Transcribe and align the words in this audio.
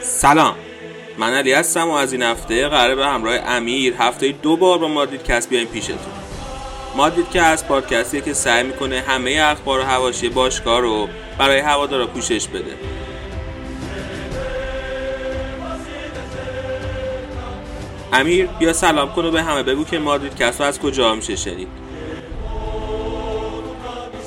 سلام. 0.00 0.56
من 1.18 1.34
علی 1.34 1.52
هستم 1.52 1.88
و 1.88 1.92
از 1.92 2.12
این 2.12 2.22
هفته 2.22 2.68
قراره 2.68 2.94
به 2.94 3.06
همراه 3.06 3.34
امیر 3.34 3.94
هفته 3.98 4.32
دو 4.32 4.56
بار 4.56 4.78
با 4.78 4.88
مادرید 4.88 5.24
کس 5.24 5.48
بیایم 5.48 5.66
پیشتون. 5.66 5.98
مادرید 6.96 7.30
که 7.30 7.42
از 7.42 7.68
پادکستی 7.68 8.20
که 8.20 8.32
سعی 8.32 8.62
می‌کنه 8.62 9.00
همه 9.00 9.40
اخبار 9.44 9.80
و 9.80 9.82
حواشی 9.82 10.28
باشگاه 10.28 10.80
رو 10.80 11.08
برای 11.38 11.58
هوادارا 11.58 12.06
پوشش 12.06 12.48
بده. 12.48 12.97
امیر 18.20 18.46
بیا 18.58 18.72
سلام 18.72 19.12
کن 19.12 19.24
و 19.24 19.30
به 19.30 19.42
همه 19.42 19.62
بگو 19.62 19.84
که 19.84 19.98
مادرید 19.98 20.36
کس 20.36 20.60
رو 20.60 20.66
از 20.66 20.80
کجا 20.80 21.14
میشه 21.14 21.36
شنید. 21.36 21.68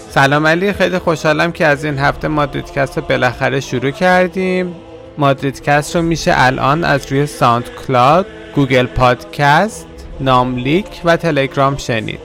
سلام 0.10 0.48
علی 0.48 0.74
خیلی 0.74 1.00
خوشحالم 1.00 1.52
که 1.52 1.66
از 1.66 1.86
این 1.86 2.00
هفته 2.00 2.28
مادرید 2.28 2.72
کست 2.72 2.98
رو 2.98 3.04
بالاخره 3.10 3.60
شروع 3.60 3.92
کردیم. 3.92 4.76
مادرید 5.18 5.64
کست 5.64 5.96
رو 5.96 6.02
میشه 6.02 6.32
الان 6.36 6.84
از 6.84 7.12
روی 7.12 7.26
SoundCloud 7.26 8.26
Google 8.56 8.86
Podcast 8.86 9.88
ناملیک 10.20 11.02
و 11.06 11.18
تلگرام 11.18 11.78
شنید. 11.78 12.20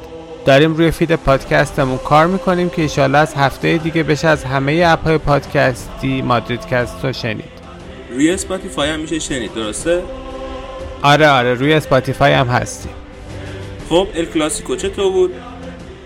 داریم 0.44 0.76
روی 0.76 0.90
feed 0.90 1.14
پادکستمون 1.14 1.98
کار 1.98 2.26
می‌کنیم 2.26 2.70
که 2.70 2.82
ایشالا 2.82 3.18
از 3.18 3.34
هفته 3.34 3.76
دیگه 3.76 4.02
بشه 4.02 4.28
از 4.28 4.44
همه 4.44 4.84
app 4.86 5.04
های 5.04 5.18
پادکستی 5.18 6.22
مادرید 6.22 6.66
کست 6.66 7.04
رو 7.04 7.12
شنید. 7.12 7.56
روی 8.10 8.30
Spotify 8.30 8.90
هم 8.90 9.00
میشه 9.00 9.18
شنید 9.18 9.54
درسته؟ 9.54 10.02
آره 11.02 11.28
آره 11.28 11.54
روی 11.54 11.72
Spotify 11.72 12.32
هم 12.32 12.48
هستیم 12.48 12.92
خب 13.88 14.08
ال 14.14 14.24
کلاسیکو 14.24 14.76
چطور 14.76 15.12
بود؟ 15.12 15.34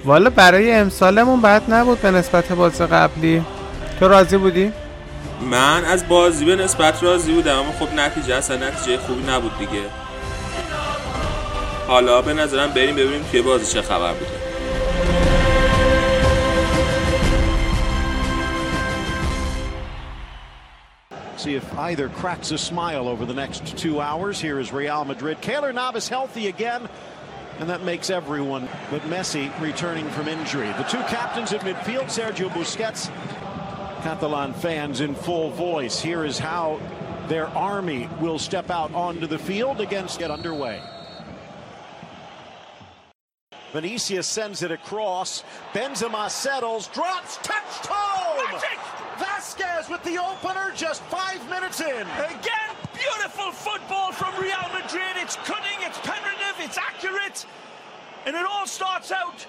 والا 0.05 0.30
برای 0.30 0.73
امسالمون 0.73 1.43
بد 1.43 1.63
نبود 1.69 2.02
به 2.02 2.10
نسبت 2.10 2.52
بازی 2.52 2.87
قبلی 2.87 3.43
تو 4.01 4.09
راضی 4.09 4.37
بودی؟ 4.37 4.73
من 5.51 5.85
از 5.85 6.09
بازی 6.09 6.45
به 6.45 6.57
نسبت 6.57 7.02
راضی 7.02 7.32
بودم 7.32 7.59
اما 7.59 7.73
خب 7.73 7.95
نتیجه 7.95 8.35
اصلا 8.35 8.57
نتیجه 8.57 8.99
خوبی 8.99 9.23
نبود 9.30 9.59
دیگه 9.59 9.82
حالا 11.87 12.23
به 12.23 12.35
نظرم 12.35 12.71
بریم 12.71 12.97
ببینیم 12.97 13.25
توی 13.30 13.43
بازی 13.43 13.73
چه 13.73 13.82
خبر 13.82 14.13
بوده 14.13 14.49
See 21.41 21.55
if 21.55 21.79
either 21.79 22.10
cracks 22.10 22.51
a 22.51 22.59
smile 22.59 23.09
over 23.09 23.24
the 23.24 23.33
next 23.33 23.79
two 23.79 23.99
hours. 23.99 24.38
Here 24.38 24.60
is 24.60 24.74
Real 24.74 25.07
Madrid. 25.07 25.41
Kaylor 25.41 25.74
Navas 25.74 26.07
healthy 26.07 26.49
again, 26.49 26.87
and 27.59 27.71
that 27.71 27.82
makes 27.82 28.10
everyone 28.10 28.69
but 28.91 29.01
Messi 29.05 29.51
returning 29.59 30.07
from 30.10 30.29
injury. 30.29 30.66
The 30.66 30.82
two 30.82 31.01
captains 31.05 31.55
at 31.55 31.63
midfield, 31.63 32.09
Sergio 32.09 32.51
Busquets, 32.51 33.09
Catalan 34.02 34.52
fans 34.52 35.01
in 35.01 35.15
full 35.15 35.49
voice. 35.49 35.99
Here 35.99 36.27
is 36.27 36.38
how 36.38 36.79
their 37.29 37.47
army 37.49 38.07
will 38.21 38.38
step 38.38 38.69
out 38.69 38.93
onto 38.93 39.27
the 39.27 39.38
field 39.38 39.80
against 39.80 40.19
get 40.19 40.30
underway. 40.30 40.82
Vinicius 43.73 44.27
sends 44.27 44.63
it 44.63 44.73
across. 44.73 45.43
Benzema 45.73 46.29
settles, 46.29 46.88
drops, 46.88 47.38
touched 47.38 47.87
home. 47.87 48.60
Vasquez 49.51 49.88
with 49.88 50.02
the 50.04 50.16
opener 50.16 50.70
just 50.76 51.02
five 51.04 51.48
minutes 51.51 51.80
in. 51.80 51.88
Again, 51.88 52.70
beautiful 52.95 53.51
football 53.51 54.12
from 54.12 54.32
Real 54.40 54.62
Madrid. 54.73 55.16
It's 55.16 55.34
cutting, 55.37 55.79
it's 55.80 55.98
penetrative, 55.98 56.54
it's 56.60 56.79
accurate. 56.79 57.45
And 58.26 58.37
it 58.37 58.46
all 58.46 58.66
starts 58.66 59.10
out 59.10 59.45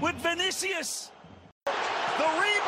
with 0.00 0.14
Vinicius. 0.16 1.10
The 1.64 1.72
rebound 2.18 2.61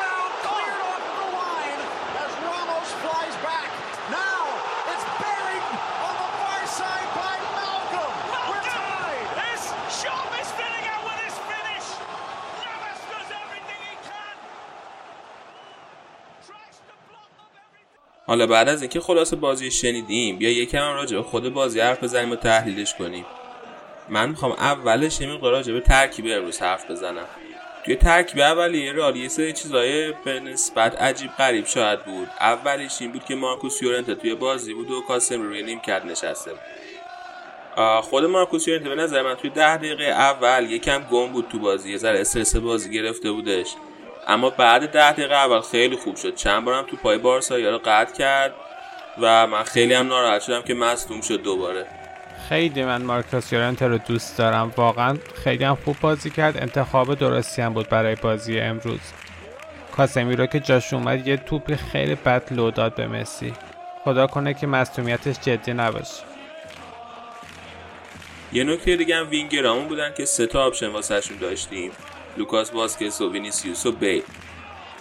حالا 18.27 18.47
بعد 18.47 18.69
از 18.69 18.81
اینکه 18.81 18.99
خلاصه 18.99 19.35
بازی 19.35 19.71
شنیدیم 19.71 20.37
بیا 20.37 20.49
یکم 20.49 20.93
راجع 20.93 21.17
به 21.17 21.23
خود 21.23 21.53
بازی 21.53 21.79
حرف 21.79 22.03
بزنیم 22.03 22.31
و 22.31 22.35
تحلیلش 22.35 22.93
کنیم. 22.93 23.25
من 24.09 24.29
می‌خوام 24.29 24.51
اولش 24.51 25.21
یه 25.21 25.27
مقدار 25.27 25.51
راجع 25.51 25.73
به 25.73 25.81
ترکیب 25.81 26.25
امروز 26.29 26.59
حرف 26.59 26.91
بزنم. 26.91 27.25
توی 27.85 27.95
ترکیب 27.95 28.39
اولیه 28.39 28.93
رئال 28.93 29.15
یه 29.15 29.27
سری 29.27 29.53
چیزای 29.53 30.13
به 30.25 30.39
نسبت 30.39 31.01
عجیب 31.01 31.31
غریب 31.31 31.65
شاید 31.65 32.05
بود. 32.05 32.27
اولیش 32.39 33.01
این 33.01 33.11
بود 33.11 33.25
که 33.25 33.35
مارکوس 33.35 33.81
یورنته 33.81 34.15
توی 34.15 34.35
بازی 34.35 34.73
بود 34.73 34.91
و 34.91 35.01
کاسم 35.01 35.41
روی 35.41 35.63
نیم 35.63 35.79
کرد 35.79 36.05
نشسته 36.05 36.51
خود 38.01 38.25
مارکوس 38.25 38.67
یورنته 38.67 38.89
به 38.89 38.95
نظر 38.95 39.21
من 39.21 39.35
توی 39.35 39.49
ده 39.49 39.77
دقیقه 39.77 40.03
اول 40.03 40.71
یکم 40.71 41.03
گم 41.03 41.27
بود 41.27 41.47
تو 41.51 41.59
بازی. 41.59 41.91
یه 41.91 41.97
ذره 41.97 42.19
استرس 42.19 42.55
بازی 42.55 42.89
گرفته 42.89 43.31
بودش. 43.31 43.75
اما 44.27 44.49
بعد 44.49 44.91
ده 44.91 45.11
دقیقه 45.11 45.35
اول 45.35 45.61
خیلی 45.61 45.95
خوب 45.95 46.15
شد. 46.15 46.35
چند 46.35 46.65
بارم 46.65 46.85
تو 46.85 46.97
پای 46.97 47.17
بارسا 47.17 47.55
رو 47.55 47.79
قطع 47.85 48.13
کرد 48.13 48.53
و 49.21 49.47
من 49.47 49.63
خیلی 49.63 49.93
هم 49.93 50.07
ناراحت 50.07 50.41
شدم 50.41 50.61
که 50.61 50.73
مصدوم 50.73 51.21
شد 51.21 51.41
دوباره. 51.41 51.85
خیلی 52.49 52.85
من 52.85 53.01
مارکوس 53.01 53.53
یورنته 53.53 53.87
رو 53.87 53.97
دوست 53.97 54.37
دارم. 54.37 54.73
واقعا 54.77 55.17
خیلی 55.43 55.63
هم 55.63 55.77
خوب 55.85 55.95
بازی 56.01 56.29
کرد. 56.29 56.57
انتخاب 56.57 57.15
درستی 57.15 57.61
هم 57.61 57.73
بود 57.73 57.89
برای 57.89 58.15
بازی 58.15 58.59
امروز. 58.59 58.99
کاسمیرو 59.97 60.45
که 60.45 60.59
جاش 60.59 60.93
اومد 60.93 61.27
یه 61.27 61.37
توپی 61.37 61.75
خیلی 61.75 62.15
بد 62.15 62.53
لو 62.53 62.71
داد 62.71 62.95
به 62.95 63.07
مسی. 63.07 63.53
خدا 64.03 64.27
کنه 64.27 64.53
که 64.53 64.67
مصدومیتش 64.67 65.35
جدی 65.41 65.73
نباشه. 65.73 66.23
یه 68.53 68.63
نکته 68.63 68.95
دیگه 68.95 69.15
هم 69.15 69.29
وینگرامون 69.29 69.87
بودن 69.87 70.13
که 70.17 70.25
سه 70.25 70.47
تا 70.47 70.65
option 70.65 70.87
واسهشون 70.87 71.37
داشتیم. 71.37 71.91
لوکاس 72.37 72.73
واسکس 72.73 73.21
و 73.21 73.31
وینیسیوس 73.31 73.85
و 73.85 73.91
بیل 73.91 74.23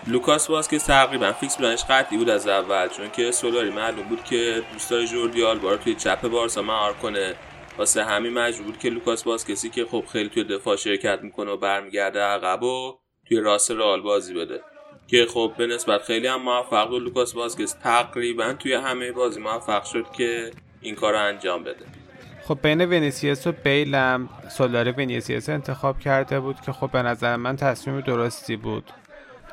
لوکاس 0.07 0.51
واسکس 0.51 0.85
تقریبا 0.85 1.33
fix 1.33 1.57
بودنش 1.57 1.85
قطعی 1.85 2.19
بود 2.19 2.29
از 2.29 2.49
اول 2.49 2.89
چون 2.89 3.11
که 3.11 3.31
سولاری 3.31 3.71
معلوم 3.71 4.03
بود 4.09 4.25
که 4.25 4.63
دوست 4.73 4.91
داره 4.91 5.07
جوردی 5.07 5.45
آلبا 5.45 5.71
رو 5.71 5.77
توی 5.77 5.95
چپ 5.95 6.29
بارسا 6.29 6.63
مهار 6.63 6.93
کنه. 6.93 7.35
واسه 7.79 8.05
همین 8.05 8.33
مجبور 8.33 8.67
بود 8.67 8.79
که 8.79 8.91
لوکاس 8.91 9.27
واسکسی 9.27 9.71
که 9.71 9.85
خب 9.85 10.05
خیلی 10.13 10.29
توی 10.29 10.45
دفاع 10.45 10.77
شرکت 10.77 11.19
می‌کنه 11.23 11.51
و 11.51 11.57
برمیگرده 11.57 12.21
عقب 12.21 12.63
و 12.63 12.99
توی 13.29 13.41
راست 13.41 13.71
رئال 13.71 14.01
بازی 14.01 14.35
بده. 14.35 14.61
که 15.07 15.27
خب 15.27 15.53
به 15.59 15.67
نسبت 15.67 16.03
خیلی 16.03 16.27
هم 16.27 16.43
موفق 16.43 16.89
بود. 16.89 17.03
لوکاس 17.03 17.35
واسکس 17.35 17.73
تقریبا 17.73 18.53
توی 18.53 18.75
همه 18.75 19.13
بازی 19.13 19.41
موفق 19.41 19.85
شد 19.85 20.07
که 20.17 20.51
این 20.81 20.95
کار 20.95 21.13
رو 21.13 21.19
انجام 21.19 21.65
بده. 21.65 22.04
خب 22.49 22.59
بین 22.63 22.81
ونیسیوس 22.81 23.47
و 23.47 23.53
بیلم 23.53 24.29
سولاری 24.49 24.91
ونیسیوس 24.91 25.49
انتخاب 25.49 26.01
کرده 26.01 26.41
بود 26.41 26.61
که 26.61 26.73
خب 26.73 26.91
به 26.91 27.03
نظر 27.03 27.37
من 27.37 27.57
تصمیم 27.57 28.01
درستی 28.01 28.57
بود. 28.57 28.91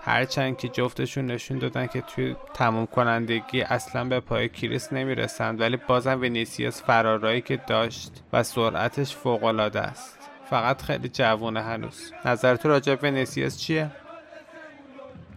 هرچند 0.02 0.57
که 0.57 0.68
جفتشون 0.68 1.25
نشون 1.25 1.59
دادن 1.59 1.88
که 1.88 2.02
توی 2.02 2.35
تموم 2.53 2.85
کنندگی 2.85 3.62
اصلا 3.62 4.03
به 4.03 4.19
پای 4.19 4.50
کریس 4.50 4.94
نمی‌رسند 4.94 5.62
ولی 5.62 5.78
بازم 5.88 6.22
ونیسیوس 6.22 6.84
فرارایی 6.84 7.41
که 7.41 7.59
داشت 7.68 8.12
و 8.34 8.44
سرعتش 8.44 9.16
فوقالعاده 9.16 9.79
است. 9.79 10.18
فقط 10.50 10.81
خیلی 10.81 11.09
جوونه 11.09 11.62
هنوز. 11.62 12.13
نظر 12.25 12.56
تو 12.56 12.69
راجع 12.69 12.96
به 12.96 13.08
ونیسیوس 13.08 13.59
چیه؟ 13.59 13.91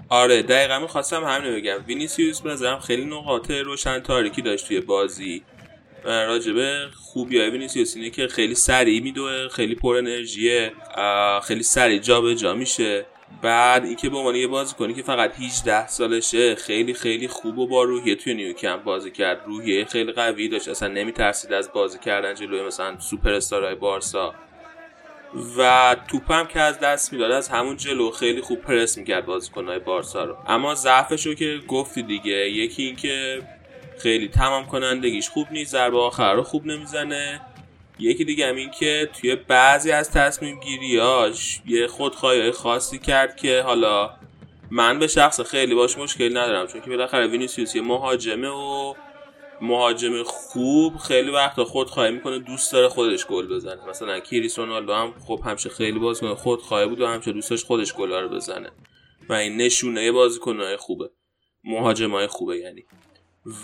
آره 0.08 0.42
دقیقا 0.42 0.78
می‌خواستم 0.78 1.24
همینو 1.24 1.56
بگم. 1.56 1.84
وینیسیوس 1.86 2.40
به 2.40 2.50
نظرم 2.50 2.78
خیلی 2.78 3.04
نقاط 3.04 3.50
روشن 3.50 4.00
تاریکی 4.00 4.42
داشت 4.42 4.68
توی 4.68 4.80
بازی. 4.80 5.42
راجبه 6.04 6.86
خوبی 6.96 7.38
های 7.38 7.50
وینیسیوس 7.50 7.96
اینه 7.96 8.10
که 8.10 8.28
خیلی 8.28 8.54
سریع 8.54 9.02
میدوه 9.02 9.48
خیلی 9.48 9.74
پر 9.74 9.96
انرژیه 9.96 10.72
خیلی 11.42 11.62
سریع 11.62 11.98
جا 11.98 12.20
به 12.20 12.34
جا 12.34 12.54
میشه. 12.54 13.06
بعد 13.42 13.84
اینکه 13.84 14.08
به 14.08 14.16
عنوان 14.16 14.34
یه 14.34 14.46
بازی 14.46 14.74
کنی 14.74 14.94
که 14.94 15.02
فقط 15.02 15.40
18 15.40 15.88
سالشه 15.88 16.54
خیلی 16.54 16.94
خیلی 16.94 17.28
خوب 17.28 17.58
و 17.58 17.66
با 17.66 17.82
روحیه. 17.82 18.14
توی 18.14 18.34
نیوکمپ 18.34 18.82
بازی 18.82 19.10
کرد 19.10 19.42
روحیه 19.46 19.84
خیلی 19.84 20.12
قوی 20.12 20.48
داشت. 20.48 20.68
اصلا 20.68 20.88
نمیترسید 20.88 21.52
از 21.52 21.72
بازی 21.72 21.98
کردن 21.98 22.34
جلوی 22.34 22.62
مثلا 22.62 23.00
سوپر 23.00 23.32
استارهای 23.32 23.74
بارسا. 23.74 24.34
و 25.58 25.96
توپم 26.08 26.46
که 26.46 26.60
از 26.60 26.80
دست 26.80 27.12
می‌داد 27.12 27.30
از 27.30 27.48
همون 27.48 27.76
جلو 27.76 28.10
خیلی 28.10 28.40
خوب 28.40 28.60
پرس 28.60 28.98
می‌کرد 28.98 29.26
بازیکنهای 29.26 29.78
بارسا 29.78 30.24
رو. 30.24 30.36
اما 30.46 30.74
ضعفش 30.74 31.26
رو 31.26 31.34
که 31.34 31.60
گفتی 31.68 32.02
دیگه 32.02 32.50
یکی 32.50 32.82
اینکه 32.82 33.42
خیلی 33.98 34.28
تمام 34.28 34.66
کنندگیش 34.66 35.28
خوب 35.28 35.46
نیست 35.50 35.72
ضربه 35.72 35.98
آخر 35.98 36.34
رو 36.34 36.42
خوب 36.42 36.66
نمی‌زنه. 36.66 37.40
یکی 37.98 38.24
دیگه 38.24 38.48
هم 38.48 38.56
این 38.56 38.70
که 38.70 39.10
توی 39.20 39.36
بعضی 39.36 39.90
از 39.90 40.10
تصمیم 40.10 40.60
گیریاش 40.60 41.60
یه 41.66 41.86
خودخواهی 41.86 42.50
خاصی 42.50 42.98
کرد 42.98 43.36
که 43.36 43.62
حالا 43.62 44.10
من 44.70 44.98
به 44.98 45.06
شخص 45.06 45.40
خیلی 45.40 45.74
باش 45.74 45.98
مشکل 45.98 46.28
ندارم 46.28 46.66
چون 46.66 46.80
که 46.80 46.90
بالاخره 46.90 47.26
وینیسیوس 47.26 47.74
یه 47.74 47.82
مهاجمه 47.82 48.48
و 48.48 48.94
مهاجم 49.60 50.22
خوب 50.22 50.96
خیلی 50.96 51.30
وقت 51.30 51.62
خود 51.62 51.90
خواهی 51.90 52.12
می‌کنه 52.12 52.38
دوست 52.38 52.72
داره 52.72 52.88
خودش 52.88 53.26
گل 53.26 53.46
بزنه. 53.46 53.88
مثلا 53.88 54.20
کریس 54.20 54.58
رونالدو 54.58 54.92
هم 54.92 55.14
خب 55.26 55.40
همشه 55.44 55.68
خیلی 55.68 55.98
بازیکن 55.98 56.34
خود 56.34 56.62
خواهی 56.62 56.86
بود 56.86 57.00
و 57.00 57.06
همشه 57.06 57.32
دوستش 57.32 57.64
خودش 57.64 57.94
گل 57.94 58.12
رو 58.12 58.28
بزنه. 58.28 58.70
و 59.28 59.32
این 59.32 59.56
نشونه 59.56 60.12
بازیکنهای 60.12 60.76
خوبه. 60.76 61.10
مهاجمای 61.64 62.26
خوبه 62.26 62.58
یعنی. 62.58 62.84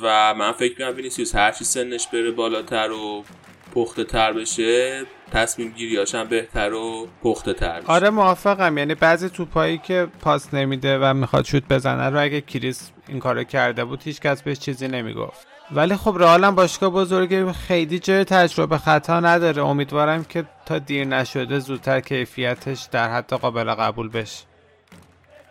و 0.03 0.35
من 0.35 0.53
فکر 0.53 0.71
می‌کنم 0.71 0.97
وینیسیوس 0.97 1.35
هرچی 1.35 1.65
سنش 1.65 2.09
بره 2.09 2.31
بالاتر 2.31 2.91
و 2.91 3.25
پخته 3.75 4.05
تر 4.05 4.33
بشه 4.33 5.03
تصمیم 5.33 5.71
گیریاش 5.71 6.15
هم 6.15 6.29
بهتر 6.29 6.73
و 6.73 7.09
پخته 7.23 7.53
تر 7.53 7.81
بشه. 7.81 7.93
آره 7.93 8.11
موافقم. 8.11 8.79
یعنی 8.79 8.95
بعضی 8.95 9.29
توپایی 9.29 9.79
که 9.79 10.09
پاس 10.21 10.55
نمیده 10.55 10.99
و 10.99 11.15
می‌خواد 11.15 11.45
شوت 11.45 11.63
بزنه 11.71 12.11
رو 12.11 12.23
اگه 12.23 12.41
کریس 12.41 12.91
این 13.09 13.19
کارو 13.19 13.45
کرده 13.45 13.85
بود 13.85 14.03
هیچ 14.03 14.21
کس 14.21 14.43
بهش 14.43 14.59
چیزی 14.59 14.89
نمی‌گفت. 14.89 15.47
ولی 15.73 15.97
خب 15.97 16.17
رئال 16.19 16.51
باشگاه 16.51 16.91
بزرگی 16.91 17.53
خیلی 17.53 17.99
جای 17.99 18.25
تجربه 18.25 18.79
خطا 18.79 19.21
نداره. 19.21 19.65
امیدوارم 19.65 20.25
که 20.25 20.45
تا 20.67 20.79
دیر 20.79 21.05
نشده 21.05 21.59
زودتر 21.59 22.01
کیفیتش 22.01 22.89
در 22.93 23.11
حد 23.11 23.33
قابل 23.33 23.75
قبول 23.75 24.09
بشه. 24.09 24.50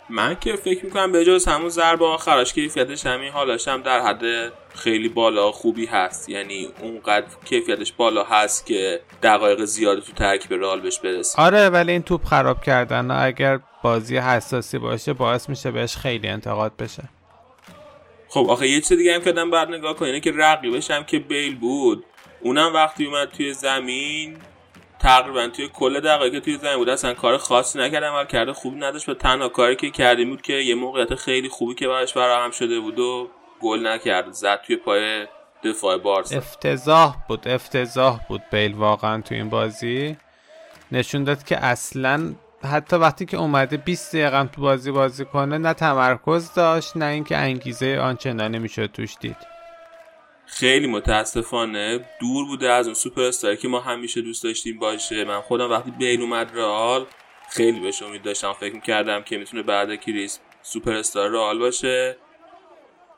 من 0.10 0.36
که 0.36 0.56
فکر 0.56 0.86
می‌کنم 0.86 1.12
به 1.12 1.26
جز 1.26 1.48
همون 1.48 1.70
ضربه 1.70 2.06
آخرش 2.06 2.54
کیفیتش 2.54 3.06
همین 3.06 3.32
حالاش 3.32 3.68
هم 3.68 3.82
در 3.82 4.00
حد 4.00 4.52
خیلی 4.76 5.10
بالا 5.10 5.52
خوبی 5.52 5.86
هست. 5.86 6.30
یعنی 6.30 6.68
اونقدر 6.82 7.28
کیفیتش 7.46 7.92
بالا 7.92 8.24
هست 8.24 8.66
که 8.66 9.02
دقایق 9.24 9.66
زیاد 9.66 10.00
تو 10.00 10.12
ترکیب 10.12 10.54
رئال 10.54 10.82
بهش 10.82 11.00
برسه. 11.00 11.42
آره 11.42 11.70
ولی 11.70 11.92
این 11.92 12.02
توپ 12.02 12.26
خراب 12.26 12.64
کردن 12.64 13.12
اگر 13.12 13.60
بازی 13.84 14.18
حساسی 14.18 14.78
باشه 14.78 15.14
باعث 15.14 15.50
میشه 15.50 15.72
بهش 15.72 15.96
خیلی 15.96 16.28
انتقاد 16.28 16.72
بشه. 16.80 17.04
خب 18.30 18.46
آخه 18.50 18.68
یه 18.68 18.82
چیز 18.82 18.98
دیگه 18.98 19.16
هم 19.16 19.22
که 19.22 19.30
آدم 19.30 19.52
بعد 19.52 19.70
نگاه 19.70 19.96
کنه 19.96 20.20
که 20.20 20.32
رقیبش 20.36 20.92
هم 20.92 21.04
که 21.04 21.20
بیل 21.20 21.56
بود 21.56 22.06
اونم 22.42 22.74
وقتی 22.74 23.06
اومد 23.06 23.30
توی 23.30 23.54
زمین 23.54 24.38
تقریبا 25.00 25.48
توی 25.48 25.70
کل 25.74 26.00
دقایقی 26.00 26.40
که 26.40 26.46
توی 26.46 26.58
زمین 26.58 26.78
بود 26.78 26.90
اصلا 26.90 27.14
کار 27.14 27.38
خاصی 27.38 27.80
نکرد 27.80 28.04
عمل 28.04 28.26
کرده 28.26 28.54
خوب 28.54 28.74
نداشت. 28.76 29.10
و 29.10 29.14
تنها 29.14 29.50
کاری 29.50 29.76
که 29.76 29.90
کردیم 29.90 30.30
بود 30.30 30.42
که 30.42 30.54
یه 30.54 30.76
موقعیت 30.76 31.16
خیلی 31.16 31.50
خوبی 31.50 31.76
که 31.76 31.88
براش 31.88 32.14
فراهم 32.14 32.52
شده 32.52 32.80
بود 32.80 33.00
و 33.00 33.30
گل 33.62 33.88
نکرد. 33.88 34.32
زد 34.32 34.62
توی 34.68 34.76
پای 34.76 35.28
دفاع 35.64 35.98
بارسا. 35.98 36.38
افتضاح 36.38 37.16
بود 37.28 37.48
افتضاح 37.48 38.20
بود 38.28 38.42
بیل 38.52 38.74
واقعا 38.74 39.22
توی 39.22 39.38
این 39.38 39.50
بازی. 39.50 40.18
نشون 40.92 41.24
داد 41.24 41.44
که 41.44 41.66
اصلا 41.66 42.34
حتی 42.64 42.96
وقتی 42.96 43.26
که 43.26 43.38
اومده 43.38 43.78
20 43.78 44.16
دقیقه 44.16 44.44
تو 44.44 44.62
بازی 44.62 44.92
بازی 44.92 45.26
کنه 45.26 45.58
نه 45.58 45.74
تمرکز 45.74 46.54
داشت 46.54 46.98
نه 46.98 47.06
اینکه 47.06 47.38
انگیزه 47.38 48.00
آنچنانی 48.02 48.60
می‌شد 48.60 48.86
توش 48.86 49.16
دید. 49.20 49.59
خیلی 50.52 50.88
متاسفانه 50.88 52.06
دور 52.20 52.46
بوده 52.46 52.72
از 52.72 52.86
اون 52.86 52.94
سوپر 52.94 53.22
استاری 53.22 53.58
که 53.58 53.68
ما 53.68 53.80
همیشه 53.80 54.22
دوست 54.22 54.44
داشتیم 54.44 54.80
باشه. 54.80 55.24
من 55.24 55.42
خودم 55.42 55.70
وقتی 55.70 55.92
بیل 55.92 56.22
اومد 56.22 56.52
رئال 56.54 57.06
خیلی 57.50 57.80
بهش 57.80 58.02
امید 58.02 58.24
داشتم. 58.24 58.54
فکر 58.54 58.74
می‌کردم 58.74 59.22
که 59.22 59.38
می‌تونه 59.38 59.64
بعد 59.64 59.96
کریس 59.96 60.40
سوپر 60.62 60.94
استار 60.94 61.30
رئال 61.30 61.60
باشه. 61.60 62.18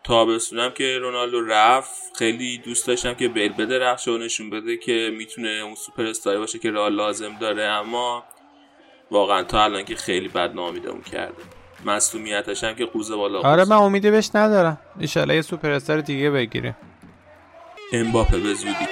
تابستونم 0.04 0.72
که 0.72 0.98
رونالدو 0.98 1.46
رفت 1.46 2.18
خیلی 2.18 2.58
دوست 2.58 2.88
داشتم 2.88 3.14
که 3.14 3.28
بیل 3.28 3.54
بده 3.54 3.80
رخش 3.80 4.08
و 4.08 4.18
نشون 4.18 4.50
بده 4.50 4.78
که 4.78 5.12
می‌تونه 5.18 5.50
اون 5.50 5.76
سوپر 5.76 6.06
استاری 6.06 6.38
باشه 6.38 6.60
که 6.60 6.72
رئال 6.72 6.96
لازم 6.96 7.38
داره. 7.40 7.64
اما 7.64 8.24
واقعا 9.12 9.44
تا 9.44 9.64
الان 9.64 9.86
که 9.86 9.96
خیلی 9.96 10.28
بد 10.28 10.56
نامیدمون 10.56 11.02
کرده. 11.02 11.44
مصومیتش 11.86 12.64
هم 12.64 12.76
که 12.76 12.86
قوزه 12.86 13.16
بالا 13.16 13.40
آره 13.40 13.66
من 13.66 13.76
امیدی 13.76 14.12
بهش 14.12 14.30
ندارم. 14.36 14.78
ان 15.16 15.30
یه 15.30 15.42
سوپر 15.42 15.72
استار 15.72 16.02
دیگه 16.02 16.30
بگیریم. 16.30 16.76
امباپه 17.92 18.38
به 18.38 18.54
زودی. 18.54 18.88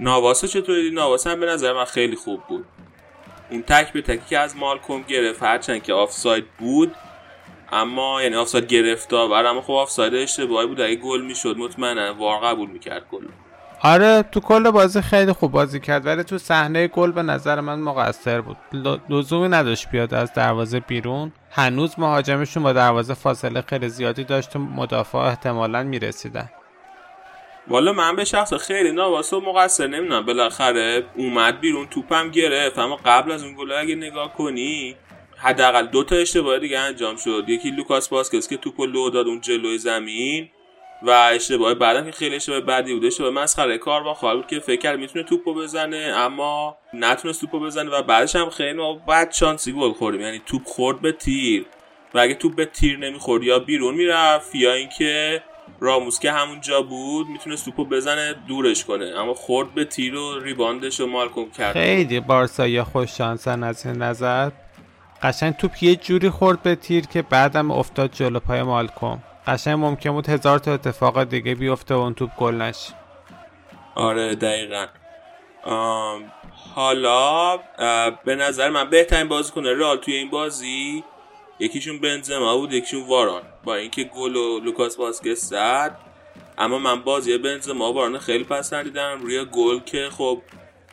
نواسا 0.00 0.46
چطوری؟ 0.46 0.90
نواسا 0.90 1.30
هم 1.30 1.40
به 1.40 1.46
نظر 1.46 1.72
من 1.72 1.84
خیلی 1.84 2.16
خوب 2.16 2.42
بود. 2.48 2.64
اون 3.50 3.62
تک 3.62 3.92
به 3.92 4.02
تکی 4.02 4.22
که 4.28 4.38
از 4.38 4.56
مالکوم 4.56 5.02
گرفت 5.02 5.42
هرچند 5.42 5.82
که 5.82 5.92
آفساید 5.92 6.44
بود 6.58 6.94
اما 7.72 8.22
یعنی 8.22 8.36
آفساید 8.36 8.66
گرفتار 8.66 9.46
اما 9.46 9.62
خب 9.62 9.72
آفساید 9.72 10.14
اشتباهی 10.14 10.66
بود. 10.66 10.80
اگه 10.80 10.96
گل 10.96 11.22
می‌شد 11.22 11.56
مطمئنا 11.56 12.14
وار 12.14 12.40
قبول 12.40 12.70
می‌کرد 12.70 13.08
گل 13.10 13.24
آره 13.84 14.22
تو 14.22 14.40
کل 14.40 14.70
بازی 14.70 15.00
خیلی 15.00 15.32
خوب 15.32 15.52
بازی 15.52 15.80
کرد 15.80 16.06
ولی 16.06 16.22
تو 16.22 16.38
صحنه 16.38 16.88
گل 16.88 17.12
به 17.12 17.22
نظر 17.22 17.60
من 17.60 17.80
مقصر 17.80 18.40
بود. 18.40 18.56
لزومی 19.08 19.48
نداشت 19.48 19.90
بیاد 19.90 20.14
از 20.14 20.32
دروازه 20.32 20.80
بیرون. 20.80 21.32
هنوز 21.50 21.98
مهاجمشون 21.98 22.62
با 22.62 22.72
دروازه 22.72 23.14
فاصله 23.14 23.60
خیلی 23.60 23.88
زیادی 23.88 24.24
داشت 24.24 24.56
و 24.56 24.58
مدافع 24.58 25.18
احتمالا 25.18 25.82
می‌رسیدن. 25.82 26.50
والا 27.68 27.92
من 27.92 28.16
به 28.16 28.24
شخص 28.24 28.54
خیلی 28.54 28.92
ناواسو 28.92 29.40
مقصر 29.40 29.86
نمی‌دونم. 29.86 30.26
بالاخره 30.26 31.04
اومد 31.16 31.60
بیرون 31.60 31.86
توپم 31.86 32.30
گرفت 32.30 32.78
اما 32.78 32.96
قبل 33.04 33.32
از 33.32 33.44
اون 33.44 33.54
گل 33.58 33.72
اگه 33.72 33.94
نگاه 33.94 34.34
کنی 34.34 34.96
حداقل 35.36 35.86
دو 35.86 36.04
تا 36.04 36.16
اشتباه 36.16 36.58
دیگه 36.58 36.78
انجام 36.78 37.16
شد. 37.16 37.44
یکی 37.48 37.70
لوکاس 37.70 38.08
باسکس 38.08 38.48
که 38.48 38.56
توپو 38.56 38.86
لو 38.86 39.10
داد 39.10 39.26
اون 39.26 39.40
جلوی 39.40 39.78
زمین. 39.78 40.50
و 41.06 41.10
اشتباه 41.10 41.74
بعدم 41.74 42.04
که 42.04 42.12
خیلی 42.12 42.36
اشتباه 42.36 42.60
بدی 42.60 42.94
بوده. 42.94 43.06
اشتباه 43.06 43.30
مسخره 43.30 43.78
کارواخال 43.78 44.36
بود 44.36 44.46
که 44.46 44.60
فکر 44.60 44.96
می‌تونه 44.96 45.24
توپو 45.24 45.54
بزنه 45.54 45.96
اما 45.96 46.76
نتونست 46.94 47.40
توپو 47.40 47.60
بزنه 47.60 47.90
و 47.90 48.02
بعدش 48.02 48.36
هم 48.36 48.50
خیلی 48.50 48.72
ما 48.72 48.94
بد 48.94 49.32
شانسی 49.32 49.72
گل 49.72 49.92
خوردیم. 49.92 50.20
یعنی 50.20 50.42
توپ 50.46 50.62
خورد 50.64 51.00
به 51.00 51.12
تیر 51.12 51.66
و 52.14 52.18
اگه 52.18 52.34
توپ 52.34 52.56
به 52.56 52.66
تیر 52.66 52.98
نمی‌خورد 52.98 53.42
یا 53.42 53.58
بیرون 53.58 53.94
می‌رفت 53.94 54.54
یا 54.54 54.72
اینکه 54.72 55.42
راموس 55.80 56.20
که 56.20 56.32
همونجا 56.32 56.82
بود 56.82 57.26
می‌تونست 57.26 57.64
توپو 57.64 57.84
بزنه 57.84 58.34
دورش 58.48 58.84
کنه. 58.84 59.04
اما 59.04 59.34
خورد 59.34 59.74
به 59.74 59.84
تیر 59.84 60.16
و 60.16 60.38
ریباندش 60.38 61.00
و 61.00 61.06
مالکوم 61.06 61.50
کرد. 61.50 61.72
خیلی 61.72 62.20
بارسا 62.20 62.84
خوش 62.84 63.16
شانسن 63.18 63.62
از 63.62 63.86
نظر. 63.86 64.50
قشنگ 65.22 65.56
توپ 65.56 65.82
یه 65.82 65.96
جوری 65.96 66.30
خورد 66.30 66.62
به 66.62 66.74
تیر 66.74 67.06
که 67.06 67.22
بعدم 67.22 67.70
افتاد 67.70 68.12
جلو 68.12 68.40
پای 68.40 68.62
مالکوم. 68.62 69.22
قشنگ 69.46 69.78
ممکن 69.78 70.10
بود 70.10 70.28
هزار 70.28 70.58
تا 70.58 70.74
اتفاق 70.74 71.24
دیگه 71.24 71.54
بیفته 71.54 71.94
و 71.94 71.98
اون 71.98 72.14
توپ 72.14 72.30
گل 72.38 72.54
نشه. 72.54 72.94
آره 73.94 74.34
دقیقا. 74.34 74.86
حالا 76.74 77.56
به 78.24 78.34
نظر 78.34 78.70
من 78.70 78.90
بهترین 78.90 79.28
بازیکن 79.28 79.66
رئال 79.66 79.96
توی 79.96 80.14
این 80.14 80.30
بازی 80.30 81.04
یکیشون 81.58 82.00
بنزما 82.00 82.56
بود 82.56 82.72
یکیشون 82.72 83.06
واران. 83.06 83.42
با 83.64 83.74
اینکه 83.74 84.04
گل 84.04 84.36
و 84.36 84.60
لوکاس 84.60 84.98
واسکس 84.98 85.40
زد 85.40 85.98
اما 86.58 86.78
من 86.78 87.02
بازی 87.02 87.38
بنزما 87.38 87.92
واران 87.92 88.18
خیلی 88.18 88.44
پسندیدم 88.44 89.20
روی 89.22 89.44
گل 89.44 89.78
که 89.78 90.08
خب 90.10 90.42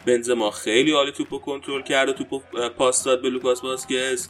بنزما 0.05 0.51
خیلی 0.51 0.91
عالی 0.91 1.11
توپو 1.11 1.39
کنترل 1.39 1.81
کرد 1.81 2.09
و 2.09 2.13
توپو 2.13 2.39
پاس 2.77 3.03
داد 3.03 3.21
به 3.21 3.29
لوکاس 3.29 3.63
واسکس 3.63 4.29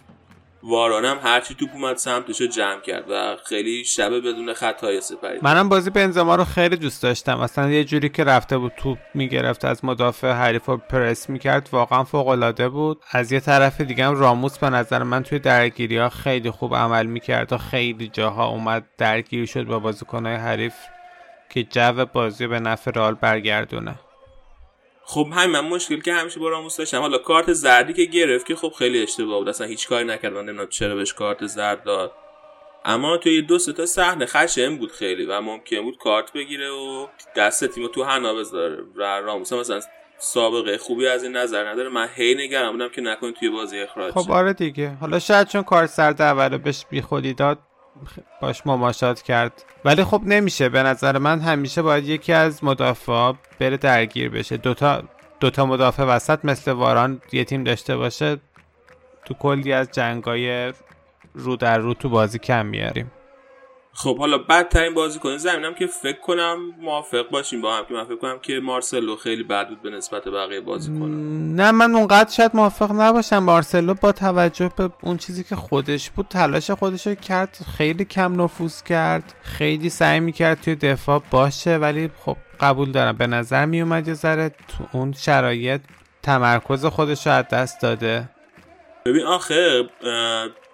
واران 0.63 1.05
هم 1.05 1.17
هرچی 1.23 1.55
توپ 1.55 1.69
اومد 1.73 1.97
سمتش 1.97 2.41
رو 2.41 2.47
جمع 2.47 2.81
کرد 2.81 3.03
و 3.09 3.37
خیلی 3.45 3.83
شب 3.83 4.21
بدون 4.21 4.53
خطایی 4.53 5.01
سپری. 5.01 5.39
منم 5.41 5.69
بازی 5.69 5.89
بنزما 5.89 6.35
رو 6.35 6.43
خیلی 6.43 6.75
دوست 6.75 7.03
داشتم. 7.03 7.39
اصلا 7.39 7.69
یه 7.69 7.83
جوری 7.83 8.09
که 8.09 8.23
رفته 8.23 8.57
بود 8.57 8.71
توپ 8.77 8.97
می‌گرفت 9.13 9.65
از 9.65 9.85
مدافع 9.85 10.31
حریف 10.31 10.65
رو 10.65 10.77
پرس 10.77 11.29
می‌کرد 11.29 11.69
واقعا 11.71 12.03
فوق 12.03 12.27
العاده 12.27 12.69
بود. 12.69 13.01
از 13.11 13.31
یه 13.31 13.39
طرف 13.39 13.81
دیگه 13.81 14.05
هم 14.05 14.19
راموس 14.19 14.57
به 14.57 14.69
نظر 14.69 15.03
من 15.03 15.23
توی 15.23 15.39
درگیری 15.39 15.97
ها 15.97 16.09
خیلی 16.09 16.51
خوب 16.51 16.75
عمل 16.75 17.05
می‌کرد 17.05 17.53
و 17.53 17.57
خیلی 17.57 18.07
جاها 18.07 18.47
اومد 18.47 18.85
درگیری 18.97 19.47
شد 19.47 19.63
با 19.63 19.79
بازیکنهای 19.79 20.35
حریف 20.35 20.73
که 21.49 21.63
جو 21.63 22.05
بازی 22.05 22.47
به 22.47 22.59
نفع 22.59 22.91
رال 22.91 23.13
برگردونه. 23.13 23.95
خب 25.11 25.27
همین 25.33 25.59
من 25.59 25.67
مشکل 25.67 25.99
که 25.99 26.13
همیشه 26.13 26.39
با 26.39 26.49
راموس 26.49 26.77
داشتم. 26.77 26.99
حالا 26.99 27.17
کارت 27.17 27.53
زردی 27.53 27.93
که 27.93 28.05
گرفت 28.05 28.45
که 28.45 28.55
خب 28.55 28.73
خیلی 28.77 29.03
اشتباه 29.03 29.39
بود. 29.39 29.49
اصلا 29.49 29.67
هیچ 29.67 29.87
کاری 29.87 30.05
نکرد. 30.05 30.33
من 30.33 30.45
نمی‌دونم 30.45 30.67
چرا 30.69 30.95
بهش 30.95 31.13
کارت 31.13 31.45
زرد 31.45 31.83
داد. 31.83 32.11
اما 32.85 33.17
توی 33.17 33.41
دو 33.41 33.59
سه 33.59 33.73
تا 33.73 33.85
صحنه 33.85 34.25
خشم 34.25 34.77
بود 34.77 34.91
خیلی 34.91 35.25
و 35.25 35.41
ممکن 35.41 35.81
بود 35.81 35.97
کارت 35.97 36.33
بگیره 36.33 36.69
و 36.69 37.07
دست 37.35 37.65
تیم 37.65 37.87
تو 37.87 38.03
حنا 38.03 38.33
بذاره 38.33 38.83
و 38.95 39.01
راموس 39.01 39.53
مثلا 39.53 39.81
سابقه 40.17 40.77
خوبی 40.77 41.07
از 41.07 41.23
این 41.23 41.37
نظر 41.37 41.69
نداره. 41.69 41.89
من 41.89 42.09
هی 42.15 42.35
نگرم 42.35 42.71
بودم 42.71 42.89
که 42.89 43.01
نکنه 43.01 43.31
توی 43.31 43.49
بازی 43.49 43.79
اخراج 43.79 44.13
خب 44.13 44.31
آره 44.31 44.53
دیگه. 44.53 44.89
حالا 45.01 45.19
شاید 45.19 45.47
چون 45.47 45.63
کار 45.63 45.87
سرد 45.87 46.21
اولو 46.21 46.57
بهش 46.57 46.85
بیخودی 46.89 47.33
داد 47.33 47.59
باش 48.41 48.67
مماشات 48.67 49.21
کرد. 49.21 49.65
ولی 49.85 50.03
خب 50.03 50.21
نمیشه. 50.25 50.69
به 50.69 50.83
نظر 50.83 51.17
من 51.17 51.39
همیشه 51.39 51.81
باید 51.81 52.05
یکی 52.05 52.33
از 52.33 52.63
مدافعا 52.63 53.33
بره 53.59 53.77
درگیر 53.77 54.29
بشه. 54.29 54.57
دوتا 54.57 55.03
دوتا 55.39 55.65
مدافع 55.65 56.03
وسط 56.03 56.39
مثل 56.45 56.71
واران 56.71 57.21
یه 57.31 57.43
تیم 57.43 57.63
داشته 57.63 57.97
باشه. 57.97 58.37
تو 59.25 59.33
کلی 59.33 59.73
از 59.73 59.91
جنگای 59.91 60.73
رو 61.33 61.55
در 61.55 61.77
رو 61.77 61.93
تو 61.93 62.09
بازی 62.09 62.39
کم 62.39 62.65
میاریم. 62.65 63.11
خب 64.01 64.17
حالا 64.17 64.37
بدترین 64.37 64.93
بازیکن 64.93 65.37
زمینم 65.37 65.73
که 65.73 65.87
فکر 65.87 66.19
کنم 66.19 66.57
موافق 66.81 67.29
باشیم 67.29 67.61
با 67.61 67.75
هم 67.75 67.85
که 67.85 67.93
من 67.93 68.03
فکر 68.03 68.15
کنم 68.15 68.39
که 68.39 68.59
مارسلو 68.59 69.15
خیلی 69.15 69.43
بد 69.43 69.69
بود 69.69 69.81
به 69.81 69.89
نسبت 69.89 70.27
بقیه 70.27 70.61
بازیکنان. 70.61 71.55
نه 71.55 71.71
من 71.71 71.95
اونقدر 71.95 72.31
شاید 72.31 72.51
موافق 72.53 72.91
نباشم. 72.91 73.37
مارسلو 73.37 73.93
با 73.93 74.11
توجه 74.11 74.71
به 74.77 74.89
اون 75.01 75.17
چیزی 75.17 75.43
که 75.43 75.55
خودش 75.55 76.09
بود 76.09 76.27
تلاش 76.29 76.71
خودش 76.71 77.07
رو 77.07 77.15
کرد 77.15 77.57
خیلی 77.77 78.05
کم 78.05 78.41
نفوذ 78.41 78.83
کرد 78.83 79.33
خیلی 79.41 79.89
سعی 79.89 80.19
می‌کرد 80.19 80.61
توی 80.61 80.75
دفاع 80.75 81.21
باشه 81.31 81.77
ولی 81.77 82.09
خب 82.25 82.37
قبول 82.59 82.91
دارم. 82.91 83.17
به 83.17 83.27
نظر 83.27 83.65
میومد 83.65 84.07
یه 84.07 84.13
ذره 84.13 84.49
تو 84.49 84.97
اون 84.97 85.13
شرایط 85.13 85.81
تمرکز 86.23 86.85
خودش 86.85 87.27
رو 87.27 87.33
از 87.33 87.47
دست 87.47 87.81
داده. 87.81 88.29
ببین 89.05 89.25
آخه 89.25 89.89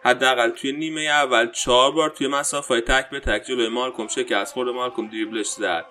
حداقل 0.06 0.50
توی 0.50 0.72
نیمه 0.72 1.02
اول 1.02 1.52
چهار 1.52 1.92
بار 1.92 2.10
توی 2.10 2.28
مسافه 2.28 2.82
تک 2.82 3.10
به 3.10 3.20
تک 3.20 3.46
جلوی 3.46 3.68
مالکوم 3.68 4.08
شکست 4.08 4.54
خورده 4.54 4.72
مالکوم 4.72 5.08
دریبلش 5.08 5.48
زد. 5.48 5.86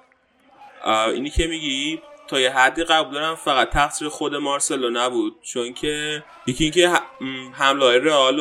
اینی 0.86 1.30
که 1.30 1.46
میگی؟ 1.46 2.02
تا 2.28 2.40
یه 2.40 2.50
حدی 2.50 2.84
قبول 2.84 3.14
دارم 3.14 3.34
فقط 3.34 3.70
تقصیر 3.70 4.08
خود 4.08 4.34
مارسلو 4.34 4.90
نبود 4.90 5.36
چون 5.42 5.74
که 5.74 6.24
یکی 6.46 6.64
اینکه 6.64 6.92
حمله 7.52 7.84
های 7.84 7.98
رئال 7.98 8.40